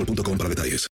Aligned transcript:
boostmobile.com 0.00 0.38
para 0.38 0.48
detalles. 0.48 0.86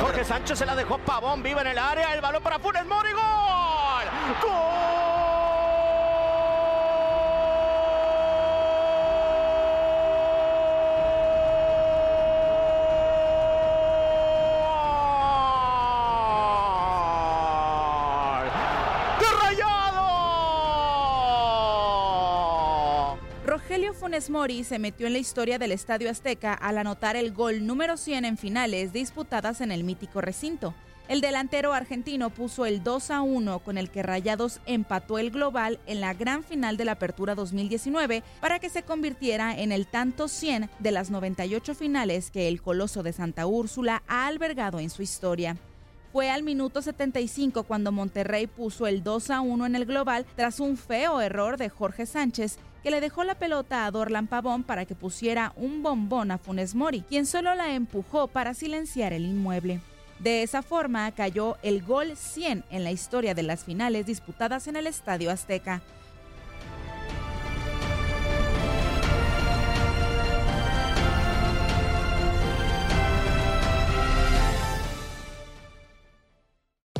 Jorge 0.00 0.24
Sánchez 0.24 0.58
se 0.58 0.66
la 0.66 0.74
dejó 0.74 0.98
Pavón, 0.98 1.42
viva 1.42 1.60
en 1.60 1.68
el 1.68 1.78
área, 1.78 2.14
el 2.14 2.20
balón 2.20 2.42
para 2.42 2.58
Funes 2.58 2.86
Mori, 2.86 3.10
gol. 3.12 4.40
¡Gol! 4.42 5.09
Rogelio 23.70 23.94
Funes 23.94 24.30
Mori 24.30 24.64
se 24.64 24.80
metió 24.80 25.06
en 25.06 25.12
la 25.12 25.20
historia 25.20 25.56
del 25.56 25.70
Estadio 25.70 26.10
Azteca 26.10 26.54
al 26.54 26.76
anotar 26.76 27.14
el 27.14 27.32
gol 27.32 27.68
número 27.68 27.96
100 27.96 28.24
en 28.24 28.36
finales 28.36 28.92
disputadas 28.92 29.60
en 29.60 29.70
el 29.70 29.84
mítico 29.84 30.20
recinto. 30.20 30.74
El 31.06 31.20
delantero 31.20 31.72
argentino 31.72 32.30
puso 32.30 32.66
el 32.66 32.82
2 32.82 33.12
a 33.12 33.22
1 33.22 33.60
con 33.60 33.78
el 33.78 33.88
que 33.88 34.02
Rayados 34.02 34.58
empató 34.66 35.20
el 35.20 35.30
global 35.30 35.78
en 35.86 36.00
la 36.00 36.14
gran 36.14 36.42
final 36.42 36.76
de 36.76 36.84
la 36.84 36.92
Apertura 36.92 37.36
2019 37.36 38.24
para 38.40 38.58
que 38.58 38.70
se 38.70 38.82
convirtiera 38.82 39.56
en 39.56 39.70
el 39.70 39.86
tanto 39.86 40.26
100 40.26 40.68
de 40.80 40.90
las 40.90 41.12
98 41.12 41.76
finales 41.76 42.32
que 42.32 42.48
el 42.48 42.60
Coloso 42.60 43.04
de 43.04 43.12
Santa 43.12 43.46
Úrsula 43.46 44.02
ha 44.08 44.26
albergado 44.26 44.80
en 44.80 44.90
su 44.90 45.02
historia. 45.02 45.56
Fue 46.12 46.28
al 46.28 46.42
minuto 46.42 46.82
75 46.82 47.62
cuando 47.62 47.92
Monterrey 47.92 48.48
puso 48.48 48.88
el 48.88 49.04
2 49.04 49.30
a 49.30 49.40
1 49.42 49.66
en 49.66 49.76
el 49.76 49.86
global 49.86 50.26
tras 50.34 50.58
un 50.58 50.76
feo 50.76 51.20
error 51.20 51.56
de 51.56 51.68
Jorge 51.68 52.04
Sánchez 52.04 52.58
que 52.82 52.90
le 52.90 53.00
dejó 53.00 53.24
la 53.24 53.34
pelota 53.34 53.84
a 53.84 53.90
Dorlan 53.90 54.26
Pavón 54.26 54.62
para 54.62 54.84
que 54.84 54.94
pusiera 54.94 55.52
un 55.56 55.82
bombón 55.82 56.30
a 56.30 56.38
Funes 56.38 56.74
Mori, 56.74 57.02
quien 57.02 57.26
solo 57.26 57.54
la 57.54 57.74
empujó 57.74 58.28
para 58.28 58.54
silenciar 58.54 59.12
el 59.12 59.24
inmueble. 59.24 59.80
De 60.18 60.42
esa 60.42 60.62
forma 60.62 61.10
cayó 61.12 61.56
el 61.62 61.82
gol 61.82 62.16
100 62.16 62.64
en 62.70 62.84
la 62.84 62.90
historia 62.90 63.34
de 63.34 63.42
las 63.42 63.64
finales 63.64 64.04
disputadas 64.04 64.68
en 64.68 64.76
el 64.76 64.86
Estadio 64.86 65.30
Azteca. 65.30 65.80